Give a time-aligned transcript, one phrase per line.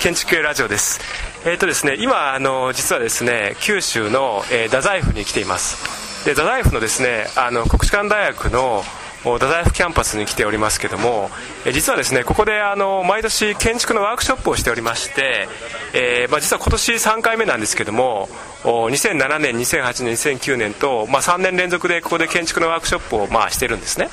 [0.00, 1.00] 建築ラジオです。
[1.44, 6.24] えっ、ー、とですね、今あの実はですね、九州の、えー、太宰府に来ています。
[6.24, 8.84] で、太宰府のですね、あの国士舘大学の
[9.24, 11.30] 太宰府キャンパスに来ておりますけども、
[11.66, 15.48] え実はですねここであの毎年建築のワークショップをしておりまして、
[15.92, 18.28] えー、まあ、実は今年3回目なんですけども
[18.62, 24.08] 2007年2008年2009年と、まあ、3年連続でここで建築のワークショップをまあしてるんですね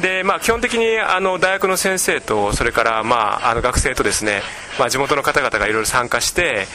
[0.00, 3.16] で、まあ、基本的にあの大学の先生とそれから、ま
[3.46, 4.42] あ、あの学生とですね、
[4.78, 6.66] まあ、地元の方々がいろいろ参加して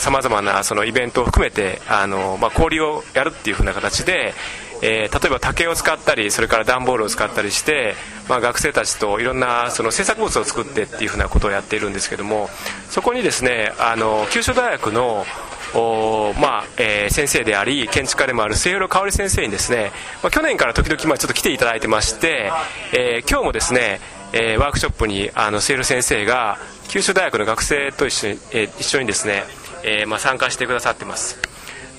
[0.00, 4.34] さまざ、まなそのイベントを含めてあの、まあ、交流をやるっていうふうな形で、
[4.82, 7.94] えー、例えば竹を使ったりそれから段ボールを使ったりして、
[8.28, 12.48] まあ、学生たちといろんなその制作物を作ってっていうふうなことをやっているんですけども
[12.88, 15.24] そこにですねあの九州大学の
[15.74, 22.50] まあえー、先生であり建築家でもある末広香織先生にですね、まあ、去年から時々まあちょっと来ていただいてまして、
[22.92, 24.00] えー、今日もですね、
[24.32, 29.44] えー、ワークショップにあの末広先生が九州大学の学生と一緒に,、えー、一緒にですね、
[29.84, 31.38] えーまあ、参加してくださってます。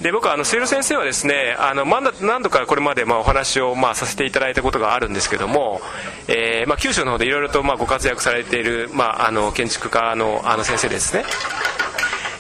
[0.02, 1.84] で僕はあの末広先生はですねあの
[2.22, 5.82] 何度かこれまでまあお話をまあさせていただいたことがあるんですけども、
[6.30, 11.26] えーまあ、九州の方でいろいろとまあご活躍されている、まあ、あの建築家のあの先生ですね。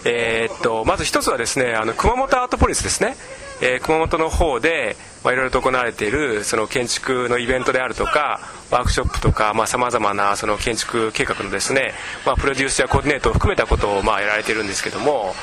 [0.05, 3.15] えー、っとまず一つはですねあの熊本アートポリスですね、
[3.61, 8.39] えー、熊本の方でまあいろいろと行われているその建築のイベントであるとか
[8.71, 11.93] ワークショップとかさまざ、まなその建築計画のですね、
[12.25, 15.33] まあ、プロデュースやコーディネートを含めたことをまあやられているんですけども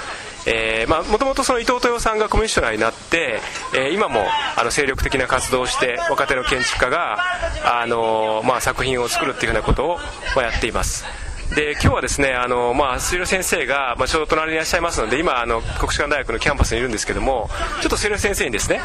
[1.11, 3.41] もともと伊藤豊さんがコミッショナーになって、
[3.75, 4.21] えー、今も
[4.57, 7.19] あの精力的な活動をして若手の建築家が、
[7.65, 9.99] あのー、まあ、作品を作るっていうふうなことを、
[10.37, 11.26] まあ、やっています。
[11.55, 17.49] で今日はですねあの、まあ、水路先生が、まあ、ちょうど隣にいらっしゃいますので今あの国士舘大学のキャンパスにいるんですけども
[17.81, 18.81] ちょっと水路先生にですね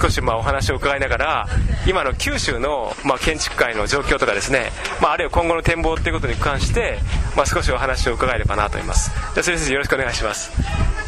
[0.00, 1.46] 少しまあお話を伺いながら
[1.86, 4.70] 今の九州の、まあ、建築界の状況とかですね、
[5.00, 6.98] まあ、あるいは今後の展望ということに関して、
[7.36, 9.10] まあ、少しお話を伺えればなと思います。
[9.34, 11.05] じゃ先生よろしくお願いします。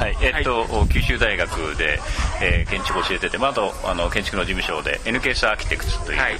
[0.00, 0.16] はい。
[0.22, 2.00] えっと、はい、九州大学で、
[2.40, 6.36] えー、建築を教えてて、まあ、あとあの建築の事務所で NKS アーキテクツという、はい、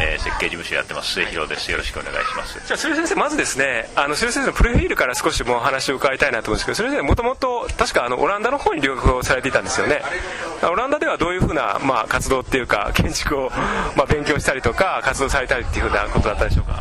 [0.00, 1.12] えー、設計事務所やってます。
[1.12, 1.70] 末広です。
[1.70, 2.58] よろしくお願いします。
[2.66, 10.00] じゃあ末先生まずですねあの末先生のプロフィールから少しもう話を伺いたいなと思うんですけど末先生もともと確かあのオランダの方に留学をされていたんですよね。
[10.62, 13.50] オランダではどういうふうな、まあ、活動っていうか建築を、
[13.94, 16.80] まあ、勉強したりとか活動されたりっていうふうなことだったでしょうか？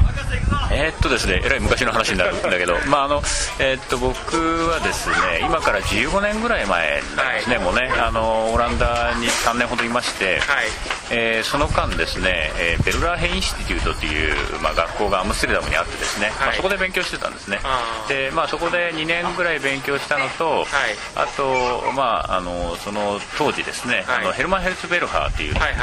[0.71, 3.21] えー、っとですねえらい昔の話になるんだけど、 まああの
[3.59, 7.91] えー、っと僕はですね今から15年ぐらい前なんですね、はい、もうね。
[7.99, 10.65] あのオランダに3年ほどいまして、はい、
[11.11, 17.59] えー、その間ですね、えベルラーヘインスティテュートという、まあ、学校がアムステルダムにあってですね、はい、まあ、そこで勉強してたんですね。
[18.07, 20.65] で、まあ、そこで2年ぐらい勉強したのと、
[21.15, 25.75] あと、まあ、あのその当時ですね、あのヘルマン・ヘルツベルハーというですね、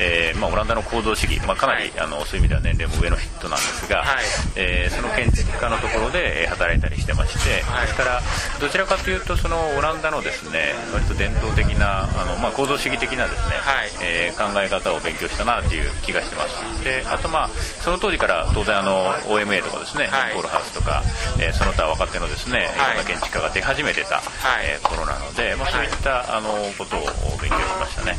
[0.00, 4.24] えまあ、オランダの行動主義、まあ、かなり、あのそういう意味では年齢も上の人なんですが、はい、
[4.56, 8.20] えー、その建築家のところで働いたりしてまして、はい、ですから
[8.60, 16.84] どちらかというとそのオランダのですね割と伝統的なあの、まあ、構造主義的なですね、はい、えー、考え方を勉強したなという気がしてます。
[16.84, 17.48] であとまあ
[17.84, 21.02] その当時から当然あの OMA とかですね、はい、ポールハウスとか、
[21.38, 22.78] えー、その他若手のですね、い。
[22.78, 26.48] ろんな建築家が出始めてた、はい、えー、頃なので、まあ、そういった、あの
[26.78, 27.00] ことを
[27.40, 28.16] 勉強しましたね。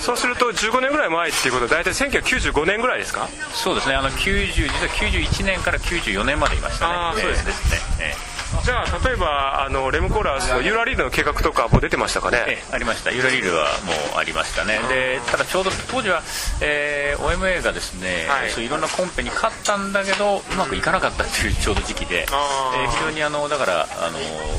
[0.00, 3.28] そうすると15年ぐらい前っていうことは大体1995年ぐらいですか？
[3.52, 3.94] そうですね。
[3.94, 6.94] あの90実は91年から94年までいましたね。
[6.94, 7.52] あそうですね、
[8.00, 8.35] えー
[8.66, 12.38] じゃあ例えばあのレムコーラスのユーラリールの計画とかも出てましたかね？
[12.48, 13.12] えありました。
[13.12, 14.80] ユーラリールはもうありましたね。
[14.88, 16.20] でただちょうど当時は、
[16.60, 24.18] えー、OMA がですね、はい、そういろんなコンペに勝ったんだけどうまくいかなかったっていうちょうど時期で、えー、非常にあのだからあの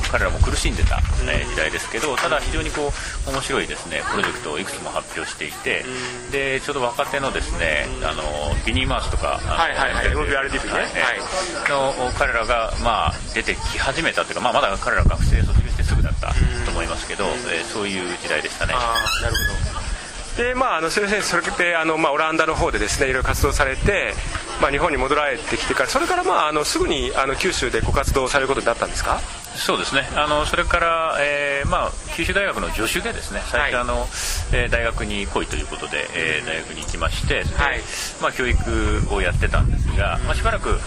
[0.10, 2.94] 彼らも苦しんでた、えー、時代ですけどただ非常にこ
[3.28, 5.84] う面白いですねプロジェクトをいくつも発表していて
[6.32, 8.24] でちょうど若手のですねあの
[8.66, 10.08] ビニーマウスとかはいはいはい。
[10.08, 16.34] MBRTV ね、はい、の彼らがまあ出てき始めたというか、まあ、まだ彼ら学生卒業してすぐだった
[16.66, 18.74] と思いますけど、えー、そういう時代でしたね。
[18.76, 20.44] あなるほど。
[20.44, 24.14] でまあ、あの先生それであの、まあ、オランダの方でですねいろいろ活動されて、
[24.62, 29.20] まあ、日本に戻られてきてからそれから、まあ、あのすぐにあの九州でご活動されることになったんですか？
[29.56, 30.08] そうですね。
[30.16, 34.08] あのそれから、えーまあ、九州大学の助手でですね最初、あの
[34.54, 37.82] えー、大学に来いということで、えー、大学に行きまして、はい。
[38.22, 40.80] まあ、教育をやってたんですが、まあ、しばらく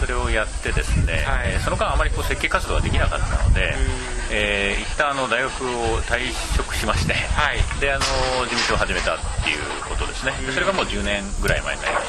[0.00, 3.74] それをやってですね、はい、その間あまりこう設計活動ができなかったので、
[4.32, 8.00] えー、一旦あの大学を退職しまして、はい、であの
[8.44, 9.58] 事務所を始めたっていう
[9.88, 10.32] ことですね。
[10.52, 12.00] それがもう10年ぐらい前になりま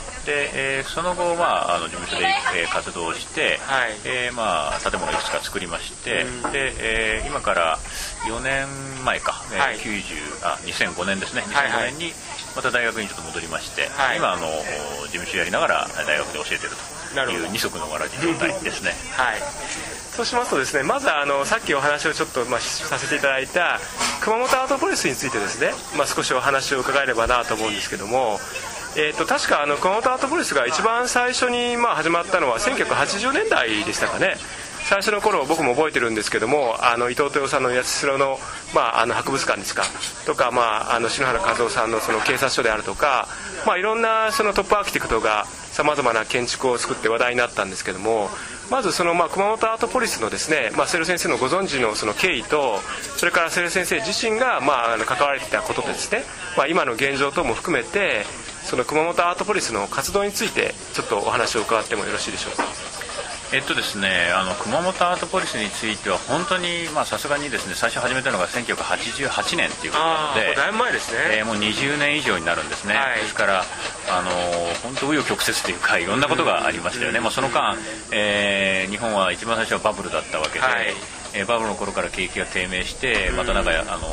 [0.00, 2.26] すねで、えー、その後、まあ、あの事務所で、
[2.58, 3.94] えー、活動して、はい。
[4.04, 7.78] えーまあ、建物いくつか作りまして、でえー、今から
[8.28, 8.66] 4年
[9.04, 11.42] 前か、はい、90あ2005年ですね。
[11.42, 12.12] 2005年に
[12.56, 14.46] また大学にちょっと戻りまして、はい、今あの
[15.06, 16.72] 事務所やりながら大学で教えてる
[17.14, 18.94] という二足のわらじ状態ですね。
[19.16, 19.36] はい。
[20.16, 23.78] そうしますとですねまずあのさっきお話をちょっと、まあ、させていただいた
[24.22, 28.40] 熊本アートポリスについてですね、まあ、少しお話を伺えればなと思うんですけども
[28.98, 34.36] えーと、確かあの熊本アートポリスが一番最初にまあ始まったのは1980年代でしたかね。
[34.88, 38.38] 最初の頃僕も覚えてるんですけどもあの伊藤豊さんの八代の,、
[38.72, 39.82] まあ、あの博物館ですか。
[40.24, 43.28] とか、まあ、あの篠原和夫さんのその警察署であるとか、
[43.66, 48.30] まあ、いろんなそのトップアーキテクトがさまざまな建築を作って話題になったんですけども
[48.70, 52.78] まずそのまあ熊本アートポリスのですね、まあ、セル先生のご存知のその経緯と
[53.18, 56.22] それからセル先生自身がまあ関われてたことですね、
[56.56, 58.24] まあ、今の現状等も含めて
[58.66, 62.64] その熊本アートポリスの活動についてちょっとお話を伺ってもよろしいでしょうか？
[63.52, 73.62] えっとですね、あの熊本アートポリスについては本当にさすがにですね最初始めたのが1988年ということなのでだいぶ前ですね、えー、もう20年以上になるんですね、はい、ですから
[74.10, 74.30] あの
[74.82, 77.76] 本当紆余曲折というかいろんなことがありましたよね、まあ、その間、
[78.10, 80.92] えー、日本は一番最初はバブルだったわけで、はい。
[81.34, 84.08] えー、バブルの頃から景気が低迷してまたなんか、あの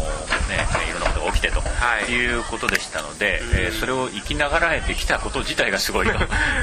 [0.47, 6.13] ね、いろんなことが起きてと、はい、いうことでしたので、えー、それを生きながらえてきたこと自体がすごいと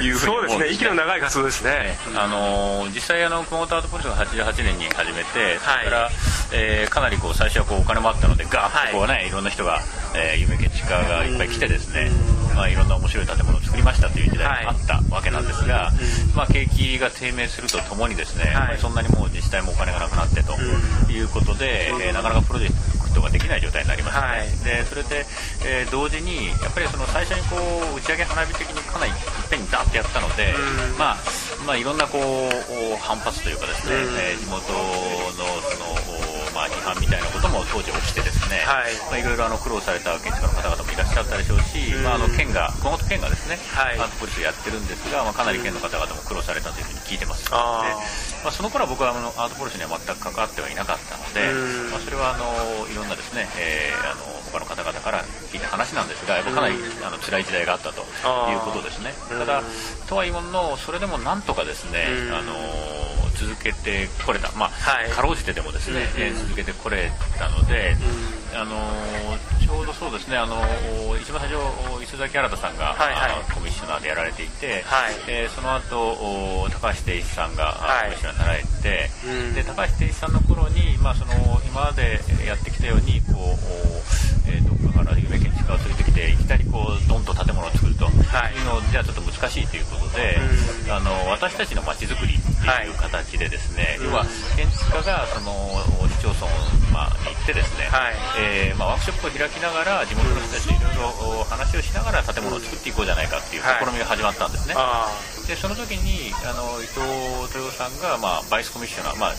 [0.03, 0.69] いうふうに思うんです、ね、 そうですね。
[0.75, 6.11] 息の長い活動ですね、あの実際あの熊本アートポリスが88年に始めて、それから、
[6.53, 9.83] えー、かなりこう最初はこうお金もあったのでガーッとこうね、はい、いろんな人が、
[10.15, 12.11] えー、有名建築家がいっぱい来てですね、
[12.61, 15.91] まあ、いろんな面白い建物を作りましたという時代があったわけなんですが、
[16.37, 20.53] まあ、景気が低迷するとともにですね、はい、そんなにもう自治体もお金がなくなってと
[21.11, 24.21] いうことで、えー、なかなかプロジェクトができない状態になりました。
[24.21, 25.25] ね、はい、でそれで、
[25.65, 27.57] えー、同時にやっぱりその最初にこ
[27.97, 29.17] う打ち上げ花火的にかなりいっ
[29.49, 30.53] ぺんにダーッとやったので、
[30.99, 31.17] まあ
[31.67, 35.90] まあ、いろんなこう反発というかですね、えー、地元のその
[37.11, 38.95] たいなことも当時起きてですね、はい。
[39.11, 47.51] まあ、いろいろあの苦労された建築家の方々もいらっしゃったでしょうし、まあ、あの県が熊本県がですね、はい、アートポリスをやってるんですが、まあ、かなり県の方々も苦労されたというふうに聞いてます。
[47.51, 47.91] ので、
[48.47, 51.51] まあ、その頃は僕はあのアートポリスには全く関わってはいなかったので、
[51.91, 54.23] まあ、それはあのいろんなですね、えー、あの
[54.53, 59.15] 他の方々から聞いた話なんですがやっぱかなりあの辛い時代があったということですね。
[59.29, 59.63] ただ
[60.09, 62.55] とはいえものそれでもなんとかですね、あの
[63.51, 67.97] 続けてこれた、まあ、はい、かろうじてでもですね、うん、続けてこれたので、
[68.53, 68.79] うん、あの
[69.59, 70.55] ちょうどそうですね、あの
[71.19, 81.33] 一番最初、磯崎新さんが、はいはい、コミッショナーでやられていて、はい、えー、その後高橋定一さんが、はい、コミッショナーになられて、うん、で高橋定一さんの頃に、まあ、その
[81.67, 85.40] 今までやってきたようにこう、えー、どこかから有名建築家を連れ
[86.21, 88.05] ていきなりこうドンと建物を作ると。
[88.05, 88.09] い。
[88.09, 90.37] うのじゃちょっと難しいということで、
[90.93, 92.51] あの私たちの街づくりって
[92.85, 94.27] いう形でですね、要は
[94.57, 95.81] 建築家がその
[96.13, 96.47] 市町村、
[96.93, 98.15] まあ、に行ってですね、はい。
[98.39, 104.75] えーまあ、ワークショップを開きながら地元の人たちといろいろ話をしながら建物を作っていこうじゃないかっていう試みが始まったんですね。
[105.49, 107.01] でその時にあの伊藤
[107.59, 109.39] 豊さんが、まあ、バイスコミッショナー、まあ、あの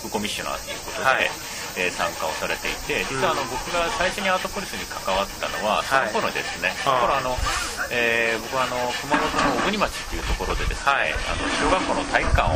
[0.00, 1.30] 副コミッショナーということで、はい
[1.76, 7.36] えー、参加をされていて実はあの、僕が最初にアートポリスに関わったのはその頃ですね、はい、その頃あの、
[7.90, 12.54] えー、僕はあの熊本の小国町っていうところでですね、はい、あの小学校の体育館を、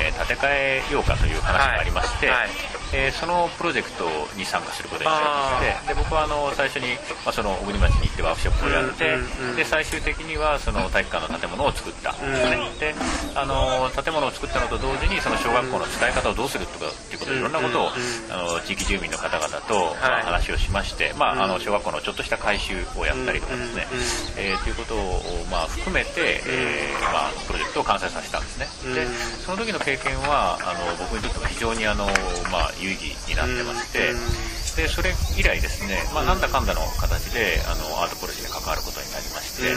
[0.00, 4.04] えー、建て替えようかという話がありまして、はいえー、そのプロジェクト
[4.36, 6.94] に参加することになりましてで僕はあの最初に、
[7.24, 12.12] まあ、その小国町に行ってワークショップをやって、うんうん、で最終的にはその体育館の建物を作った。
[12.12, 12.94] んですね、うん、で
[13.34, 17.88] あの建物を作ったのと同時にその小学校の使い方をどうするとかっていうことでいろんなことを、
[18.30, 23.86] あの地域住民の方々と、まあ、話をしまして、まあ、あの小学校のちょっとした改修をやったりとかですね、
[24.38, 25.20] えー、ということを、
[25.50, 28.94] まあ、含めて、えーまあ、プロジェクトを完成させたんですね。
[28.94, 32.06] でその時の経験はあの僕にとっては非常にあの、
[32.50, 34.12] まあ、有意義になってまして、
[34.76, 39.74] でそれ以来ですね、まあ、なんだかんだの形であのアートポリシーに関わることになりまして、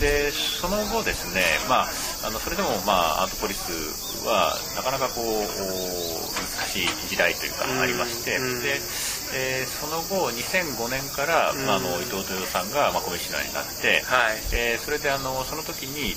[0.00, 8.80] でその後ですね、まあ、あのそれでも、まあ、アートポリスはなかなかこう難しい時代というかありまして、で
[9.34, 16.14] えー、その後2005年から、まあ、あの伊藤豊さんが、まあ、コミッショナーになって、はい、えー、それであのその時に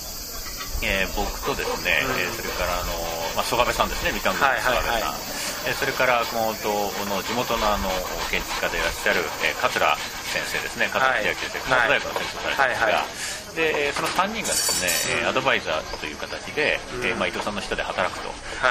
[0.82, 2.94] えー、僕とですね、うん、えー、それからあの、
[3.36, 6.58] まあ、曽我部さんですね、みかんの曽我部さん、はいはい、えー、それから熊本
[7.06, 7.90] の地元のあの
[8.34, 9.86] 建築家でいらっしゃる、えー、桂
[10.34, 18.30] 先生ですね、桂千秋先生、熊本大学の先生をされてますが、でその3人がですね、うん、アドバイザーという形で、うん、えー、まあ、伊藤さんの下で働くと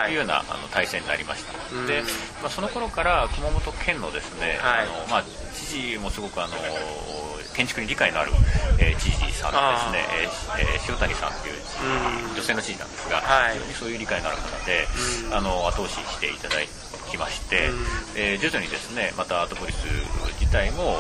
[0.09, 1.53] いうような、あの体制になりました、
[1.87, 2.03] で
[2.43, 6.57] まあ、その頃から熊本県のですね、あのまあ、知事もすごくあの
[7.55, 8.33] 建築に理解のある、
[8.79, 10.05] えー、知事さんですね、
[10.59, 11.55] えー、塩谷さんという、
[12.35, 14.87] 女性の知事なんですが、はい、非常にそういう理解のある方で、
[15.33, 16.69] あの後押ししていただい
[17.11, 17.71] きまして、
[18.17, 19.85] えー、徐々にですねまたアートポリス
[20.41, 20.99] 自体も、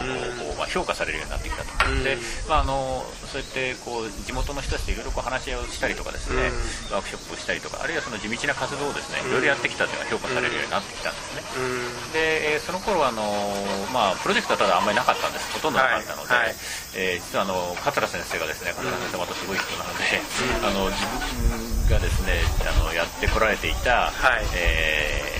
[0.59, 1.71] まあ、評価されるようになってきたと、
[2.05, 6.51] でまあ、あのそうやってこう地元の人たちといろいろ話し合いをしたりとかですね、
[6.91, 11.43] ワークショップをしたりとかあるいはその地道な活動をですねいろいろやってきたというのが評価されるようになってきたんですね、
[12.13, 13.23] で、えー、その頃はあの、
[13.93, 15.53] まあ、プロジェクトはただあんまりなかったんです。
[15.55, 16.47] ほとんどなかったので、はい。
[16.47, 16.57] はい、
[16.97, 20.05] えー、実はあの桂先生がですね桂先生またすごい人なので、
[20.67, 21.07] あの自
[21.87, 25.40] 分がですねあのやってこられていた、はい、え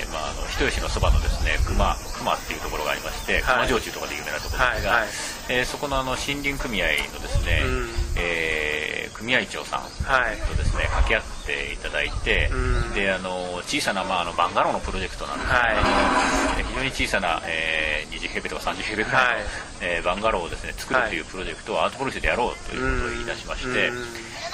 [0.61, 5.09] 人吉のそばのですね熊熊っていうところがありまして熊焼酎とかで有名なところですが、はいはい、
[5.49, 19.43] えー、そこのあの森林組合のですね、うん、えー、組合長さんとですね、掛け合っていただいて、うん、であの小さな、まあ、あのバンガローのプロジェクトなんですけど、はい、非常に小さな、えー、20平米とか30平米ぐらいの、はい、
[19.81, 23.89] えー、バンガローをですね作るというプロジェクトをアートポリスでやろうということを言い出しまして、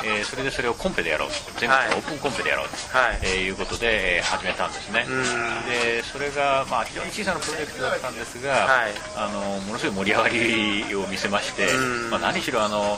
[0.04, 1.60] えー、それでそれをコンペでやろうと。
[1.60, 3.20] 全国のオープンコンペでやろうと、はい。
[3.24, 5.06] えー、いうことで、えー、始めたんですね。
[5.70, 11.68] でそれが、まあ、非常に小さなプロジェクトだったんですが、はい、あのものすごい盛り上がりを見せまして、
[12.12, 12.98] まあ、何しろあの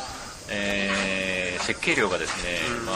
[0.52, 2.96] えー、設計料がですね、うん、まあ、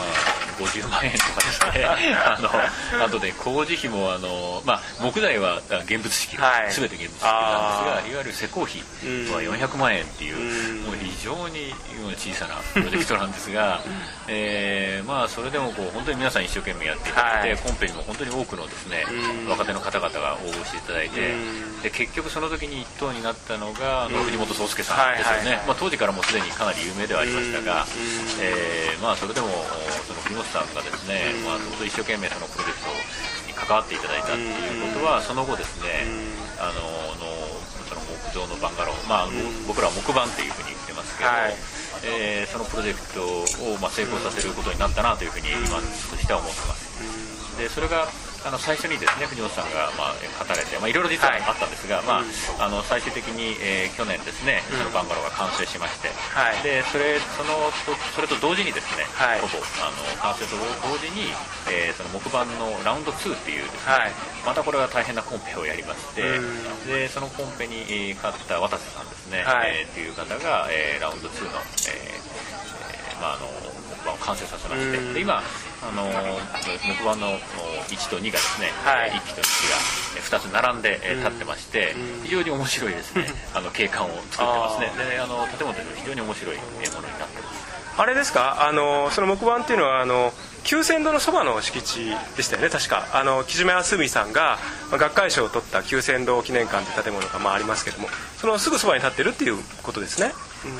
[0.54, 1.84] 50万円とかですね。
[2.14, 8.80] あのあとで工事費もあの、まあ、木材は現物式、はい、全て現物式なんですがいわゆる施工費
[9.32, 11.74] は400万円っていう、うん、もう非常に
[12.16, 13.80] 小さなプロジェクトなんですが、
[14.28, 19.04] えー、まあ、それでもこう本当に皆さん一生懸命やっていただいて、はい、コンペにも本当に多くのですね、
[19.48, 21.34] 若手の方々が応募していただいて、
[21.82, 27.86] で結局その時に一等になったのがあの藤本壮介さんですよね、まあ、当時からもうすでにかなり有名ではありましたが、
[28.40, 29.48] えー、まあ、それでも
[30.06, 32.88] その藤本さんがですね、まあ、一生懸命そのプロジェクト
[33.46, 36.08] に関わっていただいたっていうことは、その後ですね、
[36.56, 36.80] あの
[37.20, 37.34] の
[37.84, 39.28] その木造のバンガロー、まあ、
[39.68, 41.54] 僕らは木板っていうふうに言ってますけど、はい、
[42.08, 43.20] えー、そのプロジェクト
[43.68, 47.60] をまあ成功させることになったなというふうに今としては思ってます。
[47.60, 48.08] でそれが
[48.44, 52.20] あの最初にですね藤本さんがまあ語れて、まあ、いろいろ実はあったんですが、はい、ま
[52.60, 57.72] あ、あの最終的に、えー、去年ですね、そのバンガローが完成しまして、はい、でそれその
[58.12, 61.32] それと同時にですね、はい、ほぼあの完成と同時に、
[61.72, 64.12] えー、その木板のラウンド2っていうですね、
[64.44, 66.36] またこれは大変なコンペをやりまして、
[66.84, 71.56] でそのコンペに勝った渡瀬さんですね、はい、えー、っていう方が、えー、ラウンド2の、
[71.88, 73.73] えーまあ、あの木
[74.04, 77.38] 板を完成させまして、で今あの木板の
[77.88, 81.94] 1と2がですね、はい、1機と2機が2つ並んで立ってまして、
[82.24, 83.26] 非常に面白いですね。
[83.54, 84.92] あの景観を作ってますね。
[85.10, 87.64] であの建物というのは非常に面白いものになってます。
[87.96, 88.66] あれですか？
[88.66, 90.32] あのその木板っていうのはあの
[90.64, 93.06] 久泉堂のそばの敷地でしたよね確か。
[93.12, 94.58] あの木島康美さんが
[94.90, 98.08] 学会賞を取った久泉堂記念館という建物がまあありますけども
[98.38, 100.32] そのすぐそばに建ってるっていうことですね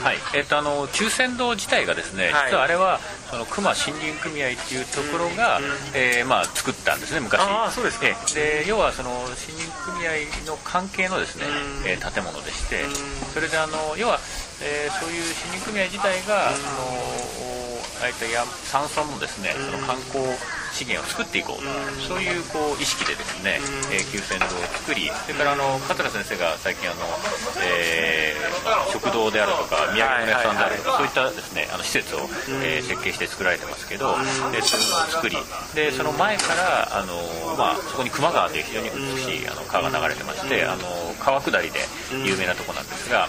[0.03, 0.17] はい。
[0.35, 3.01] えーと、あの久泉堂自体がですね、はい、実はあれは
[3.31, 5.61] その熊森林組合っていうところが、
[5.95, 7.41] えー、まあ、作ったんですね昔。
[7.41, 11.45] あそうですえー、で要はその森林組合の関係のですね、
[11.87, 12.85] えー、建物でして
[13.33, 14.19] それであの要は、
[14.63, 16.59] えー、そういう森林組合自体が、あの
[18.03, 18.45] あえて山
[18.89, 20.25] 村のですねその観光
[20.75, 21.71] 資源を作っていこうと、
[22.03, 23.63] そういうこう意識でですね、
[23.95, 24.49] えー、旧線道を
[24.83, 27.07] 作りそれからあの桂先生が最近あの、
[27.63, 32.27] えー、食堂であるとか土産物屋さんであるとか、そういったですねあの施設を、
[32.67, 34.19] えー、設計して作られてますけど、
[34.53, 35.37] えー、そういうのを作り
[35.75, 37.15] でその前からあの、
[37.57, 40.83] まあ、そこに球磨川という非常に美しいあの川が流れてまして、あの
[41.23, 41.79] 川下りで
[42.27, 43.29] 有名なとこなんですが、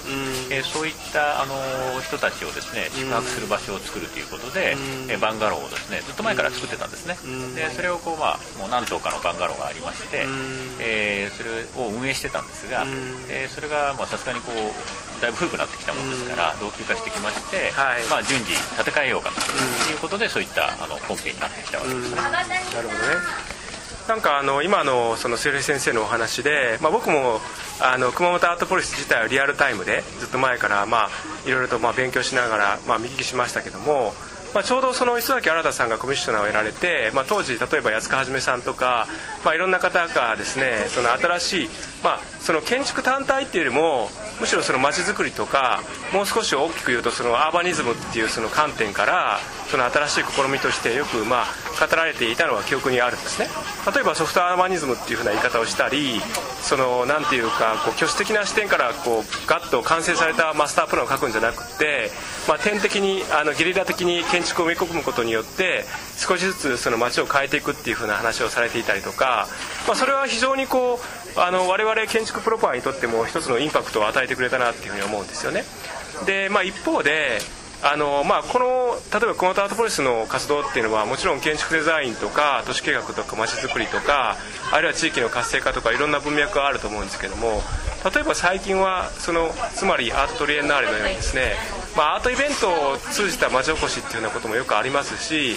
[0.50, 1.54] えー、そういったあの
[2.02, 4.76] 人たちをですね宿泊する場所を作るということで、
[5.10, 7.18] えー、バンガローをですねずっと前から作ってたんですね。
[7.56, 10.26] でそれをこう、まあ、もう何棟かのバンガローがありまして、
[10.80, 12.86] えー、それを運営してたんですが、
[13.30, 23.56] えー、それがさすがにこうだいぶ古くなってきたものですから老朽化してきまして、はい、まあ、順次建て替えようかということでそういったあの根拠になってきたわけです、ね、なるほどね。
[24.08, 27.40] なんかあの今のその末先生のお話で、まあ、僕も
[27.82, 31.10] あの熊本アートポリス自体はリアルタイムでずっと前からまあ
[31.48, 34.14] いろいろとまあ勉強しながらまあ見聞きしましたけども
[34.56, 39.06] まあ、ちょうどその磯崎新さんがコミッショナーをやられて、まあ、当時例えば安川はさんとか、
[39.44, 41.70] まあ、いろんな方がですねその新しい、
[42.02, 44.08] まあ、その建築単体っていうよりも
[44.40, 45.82] むしろその街づくりとか
[46.14, 49.40] もう少し大きく言うとそのアーバニズムっていうその観点から
[49.76, 53.50] その新しい試みとしてよくまあ語られていたのは記憶にあるんですね。
[53.94, 56.22] 例えばソフトアーバニズムっていうふうな言い方をしたり
[56.62, 62.10] そのなんていうかこう挙手的な視点からこうガッと完成されたマスタープランを書くんじゃなくて、
[62.48, 65.84] まあ、点的にあのゲリラ的に建築を埋め込むことによって
[66.16, 69.50] 少しずつその街を変えていくっていうふうな話をされていたりとか、
[69.88, 71.02] まあ、それは非常にこ
[71.36, 75.66] うあの我々建築プロパーにとっても一つのインパクトを与えてくれたなっていうふうに思うんですよね。
[76.26, 77.40] で、まあ、一方で
[77.88, 84.38] あのまあ、この例えば熊本アートポリスの活動っていうのはもちろん建築デザインとか都市計画とかまちづくりとか
[84.74, 87.62] あるいは地域の活性化とかいろんな文脈があると思うんですけども
[88.04, 91.54] 例えば最近はそのつまりアートトリエンナーレのようにですね、
[91.96, 95.56] まあ、アートイベントを通じた町おこしっていうようなこともよくありますし、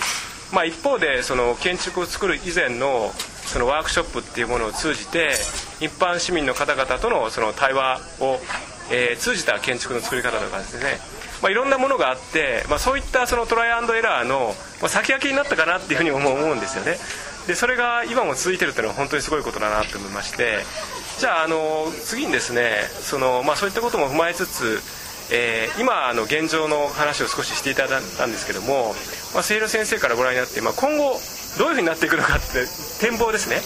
[0.52, 5.30] まあ、一方でその建築を作る以前のそのワークショップっていうものを通じて
[5.80, 8.38] 一般市民の方々とのその対話を、
[8.92, 16.98] えー、通じた建築の作り方とかですねまあ、いろんなものがあって、まあ、そういったそのトライアンドエラーの、まあ、先駆けになったかなっていうふうに思うんですよね。
[17.46, 20.64] でそれが今も続いてるっていうのは本当にすごいことだなと思いまして。
[21.18, 24.80] じゃああの次にですねその、まあ、そういったことも踏まえつつ
[25.30, 28.94] えー、今の現状の話を少ししていただいたんですけども、
[29.34, 31.20] まあ、清野先生からご覧になって、まあ、今後
[31.58, 32.64] どういうふうになっていくのかって
[33.00, 33.60] 展望ですね。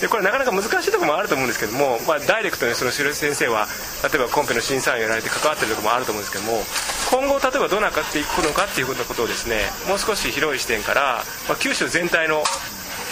[0.00, 3.66] でこれなかなか難しいところもあると思うんですけども、まあ、ダイレクトにその白井先生は
[4.06, 6.62] 例えばコンペの審査員をやられて関わってるところもあると思うんですけども
[7.10, 9.56] 今後例えばどうなっていくのかっていうことをですね
[9.88, 12.42] もう少し広い視点から、まあ、九州全体の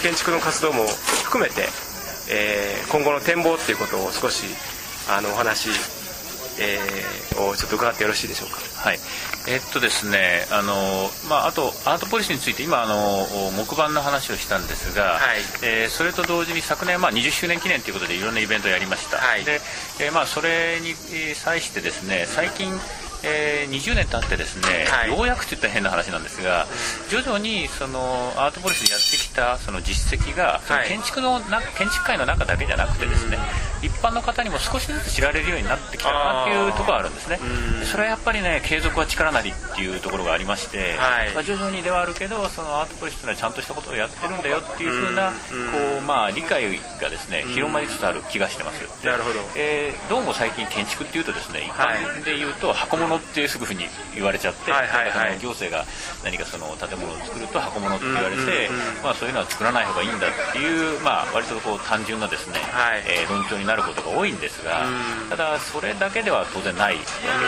[0.02, 0.84] 建築の活動も
[1.24, 1.68] 含めて、
[2.30, 4.44] えー、今後の展望っていうことを少し
[5.08, 5.70] あのお話
[6.58, 8.56] えー、をちょっと伺ってよろしいでしょうか。
[8.80, 8.98] はい。
[9.48, 10.74] えっとですね、あの
[11.28, 13.26] まああとアートポリシーについて今あの
[13.56, 19.18] 木版の話をしたんですが、はい、えー、それと同時に昨年まあ20周年記念ということでいろんなイベントをやりました。
[19.18, 19.60] はい、で、
[20.00, 20.94] えー、まあそれに
[21.34, 22.72] 際してですね、最近
[23.22, 26.66] えー、20年経ってですね、はい、ようやくといったら変な話なんですが、
[27.08, 33.38] 徐々にそのアートポリスでやってきたその実績が、はい、建築のな建築界の中だけじゃなくてですね、
[33.82, 37.38] 一般の方にも少しずつ知られるようになってきたなっていうところがあるんですね。
[37.84, 45.34] それはやっぱりね継続は力なりっていうところがありまして、はい、まあ、徐々にではあるけどそのアートポリスというのはちゃんとしたことをやってるんだよっていうふうなこ
[45.98, 49.06] うまあ理解がですね広まりつつある気がしてます。
[49.06, 49.40] なるほど。
[49.56, 55.84] えー、どうも最近建築っていうとですね一般で言うと箱物っていうすぐふうに言われちゃって、はいはいはい、行政が
[56.24, 58.70] 何かその建物を作ると箱物って言われて、
[59.02, 64.86] まあ、そういうのは作らない方がいいんだっていう、まあ、割とこう単純なですね、はい、えー、論調になることが多いんですが、
[65.28, 67.00] ただそれだけでは当然ないわ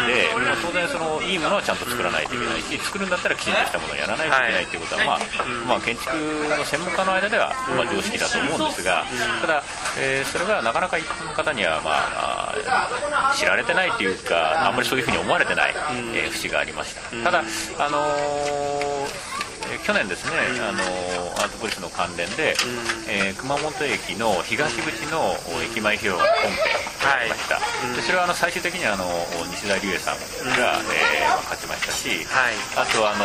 [0.06, 5.18] けで、まあ、当然そのいいものはちゃんと作らないといけないし作るんだったらきちんとしたものをやらないといけないということは、まあ
[5.66, 9.04] まあ、建築の専門家の間では、まあ、常識だと思うんですが
[9.40, 9.62] ただ、
[9.98, 15.74] えー、それがなかなか一般の方には、まあ、知られてないというかあんまりそういうふうに思われてない、
[16.14, 17.00] えー、節がありました。
[17.24, 17.42] ただ
[17.78, 18.87] あのー
[19.88, 20.84] 去年ですね、あの
[21.40, 22.52] アートポリスの関連で、
[23.08, 25.32] えー、熊本駅の東口の
[25.64, 29.08] 駅前広場のコンペがありました、はい、でそれはあの最終的にあの
[29.48, 30.20] 西田龍英さん
[30.60, 33.24] が、えー、勝ちましたし、はい、あとあの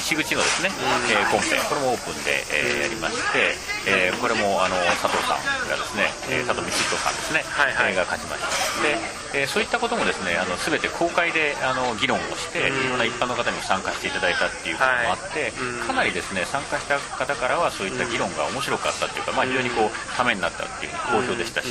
[0.00, 0.72] 西口のですね、
[1.12, 8.82] えー、コンペこれもオープンで、えー、やりまして、えー、これもあの佐藤さんがですね、えー、佐藤光彦さんですね、はいはい、が勝ちました。
[8.82, 21.68] でえー、そういったこともですねあの全て公開であの議論をして、いろんな一般の方にも参加していただいたっていうこともあって、はい、かなりですね参加した方からはそういった議論が面白かったっていうか、まあ、非常にこうためになったっていう好評でしたし、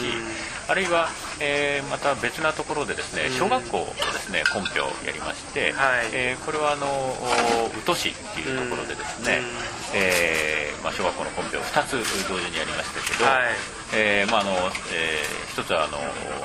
[0.68, 6.86] あるいは、えー、また別なところでですね小学校のですねコンペをやりまして、はい、えー、これはあの
[7.80, 9.41] 宇土市っていうところでですね、
[9.96, 11.98] えーまあ、小学校のコンペを2つ
[12.30, 14.52] 同時にやりましたけど、はいえーまああの
[14.93, 15.98] えー、一つはあの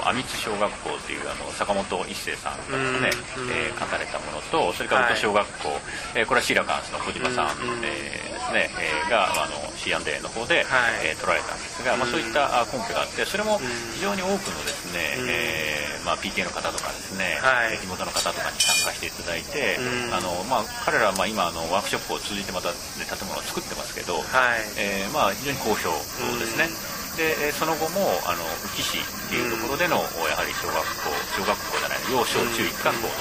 [0.04, 3.10] 阿光小学校というあの坂本一生さんがね、
[3.48, 5.78] えー、書かれたものとそれから小学校、はい、
[6.16, 13.58] えー、これはシーラカンスの小島さん、えー、ですね、えー、があの C&A の方で、はい、えー、取られたんですが、まあ、そういったコンペがあってそれも
[13.96, 19.76] 非常に多くのですね、えーまあ、PK の方とかですね、はい、地元の方とかに参加していただいて、
[20.12, 22.76] あのまあ、彼らはまあ今あのワークショップを通じてまた、ね、
[23.08, 24.60] 建物を作ってますけど、はい。
[24.78, 25.90] えーまあ、非常に好評
[26.38, 26.99] ですね。
[27.16, 29.98] でその後もあの宇城市っていうところでの、
[30.30, 33.12] やはり小学校小学校じゃない幼小中一貫校の、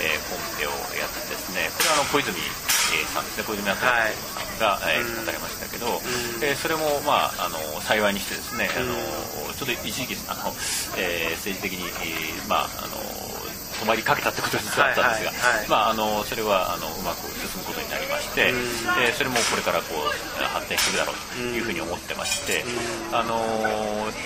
[0.00, 5.86] えー、コンペをやってですねこれはあの小泉、えー、さんですね小泉敦さんが、はい、えー、語られましたけど、
[6.40, 8.94] えー、それも、まあ、あの幸いにしてですねあの
[9.54, 10.54] ちょっと一時期あの、
[10.96, 13.21] えー、政治的に、えー、まああの
[13.82, 18.54] 止まりかけたってことになったんですが、まあ、あのそれはあのうまく進むことになりまして、
[19.02, 22.62] えー、それもこれからこう発展していくだろうというふうに思ってまして、
[23.10, 23.42] あの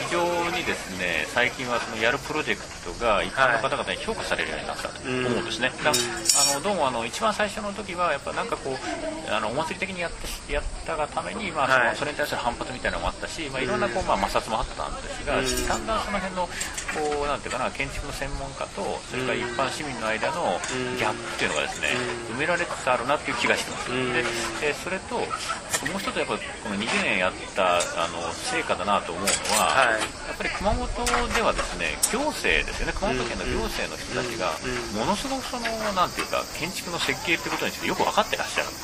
[0.05, 0.21] 非常
[0.53, 5.73] にですね最近はそのやるプロジェクトが一般の方々に評価されるようになったと思うんですね。
[5.81, 20.59] だあのどうもあの一番最初の時はやっぱなんかこうあのお祭り的にやってやったがために、まあそのそれに対する反発みたいなのもあったし、まあ、いろんなこう、まあ、摩擦もあったんですが、だんだんその辺のこうなんていうかな建築の専門家とそれから一般市民の間の
[20.99, 21.89] ギャップっていうのがですね、
[22.35, 24.25] 埋められつつあるなっていう気がしてます。、で
[24.63, 29.31] えそれともう一つやっぱこの20年やったあの成果だなと思うの
[29.61, 30.89] は、はい、やっぱり熊本
[31.33, 32.93] ではですね行政ですよね。
[32.97, 34.57] 熊本県の行政の人たちが
[34.99, 38.83] ものすごくそのなんていうか建築の設計ってことについてよく分かってらっしゃるんで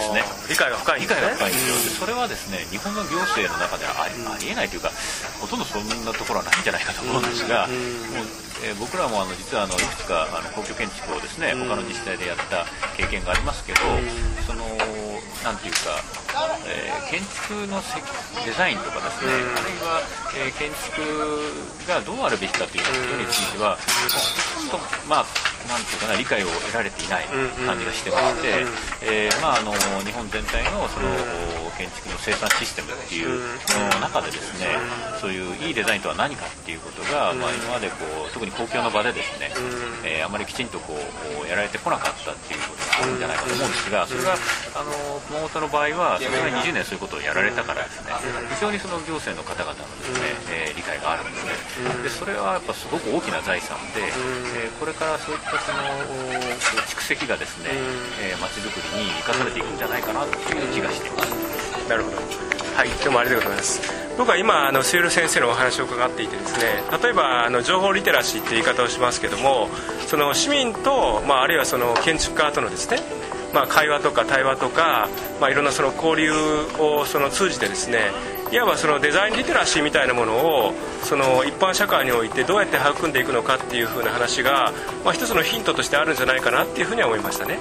[0.00, 0.24] すね。
[0.48, 1.20] 理解が深いんですね。
[1.20, 4.90] 理解が深いんですよ、それはですね日本の行政の中ではあり,、ありえないというか
[5.40, 7.76] ほとんどそんなところはないんじゃないかと思うんですが、もう
[8.58, 13.78] えー、僕らもあの実はあのいくつかあの公共建築をですね他の自治体でやった経験がありますけど、
[14.46, 14.66] その
[15.46, 16.02] なんていうか、
[16.66, 17.78] えー、建築の
[18.42, 20.02] デザインとかですね、あるいは、
[20.34, 21.06] えー、建築
[21.86, 25.26] がどうあるべきかということについては、ほとんどまあ
[25.70, 27.26] なんていうかな理解を得られていない
[27.62, 28.66] 感じがしてまして、
[29.06, 29.70] えー、まああの
[30.02, 31.06] 日本全体のその
[31.78, 33.38] 建築の生産システムっていう
[33.94, 34.66] の中でですね、
[35.22, 39.54] そういういいデザインとは何かっていうことが、まあ今までこう特に公共の場でですね、
[40.02, 48.10] えー、あまりきちんとこうやられてこなかったっていうことがあるんじゃないかと思うんですが、それがあの熊本の場合はそれが20年そういうことをやられたからですね、
[48.58, 52.02] 非常にその行政の方々のですね、えー、理解があるんですね。
[52.02, 54.02] でそれはやっぱすごく大きな財産で、
[54.58, 55.78] えー、これからそういったその
[56.90, 57.70] 蓄積がですね、
[58.18, 61.47] えー、街づくりに生かされていくんじゃないかなという気がしています。
[61.88, 62.16] なるほど。
[62.76, 64.08] はい、どうもありがとうございます。
[64.18, 69.68] 僕は今あの末ル先生のお話を伺っていてですね例えばあの情報リテラシーって言い方をしますけども
[70.08, 72.98] その市民と、まあ、あるいはその建築家とのですね
[73.54, 75.08] まあ、会話とか対話とか、
[75.40, 76.32] まあ、いろんなその交流
[76.78, 78.10] をその通じてですね
[78.52, 84.72] いわばそのデザインリテラシーみたいなものをその一般社会においてどうやって育んでいくのかっていう風な話が、
[85.04, 87.58] まあ、一つのヒントとしてあるんじゃないかなっていうふうには思いましたね。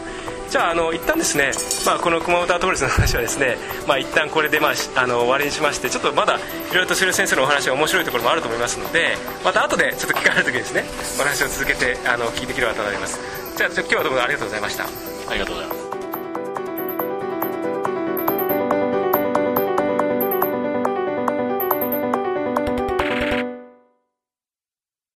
[0.49, 1.51] じゃああの一旦ですね、
[1.85, 6.39] まあ、この熊本アートリスの話はですね、まあ、一旦これで、まあ、あの終わりにしましてちょっとまだい
[6.73, 10.83] ろいろと瀬先生のお話が面白いところもあると思いますのでまた後でちょっと聞かれる時にですね
[11.19, 13.19] お話を続けてあの聞いていければと思います。
[13.57, 14.85] じゃあ今日はどうもありがとうございました。
[14.85, 15.86] ありがとうございます。